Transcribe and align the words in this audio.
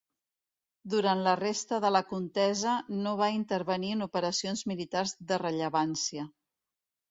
Durant 0.93 1.19
la 1.27 1.33
resta 1.39 1.79
de 1.85 1.91
la 1.95 2.01
contesa 2.13 2.73
no 3.03 3.13
va 3.21 3.29
intervenir 3.37 3.93
en 3.99 4.03
operacions 4.09 4.67
militars 4.75 5.17
de 5.35 5.41
rellevància. 5.47 6.29